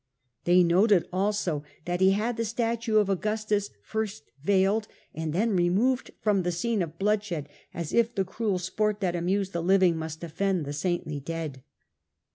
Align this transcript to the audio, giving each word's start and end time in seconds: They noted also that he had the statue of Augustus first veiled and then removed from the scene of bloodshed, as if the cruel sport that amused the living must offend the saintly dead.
They 0.45 0.63
noted 0.63 1.07
also 1.13 1.63
that 1.85 2.01
he 2.01 2.13
had 2.13 2.35
the 2.35 2.43
statue 2.43 2.97
of 2.97 3.07
Augustus 3.07 3.69
first 3.83 4.31
veiled 4.43 4.87
and 5.13 5.31
then 5.31 5.55
removed 5.55 6.09
from 6.21 6.41
the 6.41 6.51
scene 6.51 6.81
of 6.81 6.97
bloodshed, 6.97 7.47
as 7.71 7.93
if 7.93 8.15
the 8.15 8.25
cruel 8.25 8.57
sport 8.57 8.99
that 9.01 9.15
amused 9.15 9.53
the 9.53 9.61
living 9.61 9.95
must 9.95 10.23
offend 10.23 10.65
the 10.65 10.73
saintly 10.73 11.19
dead. 11.19 11.61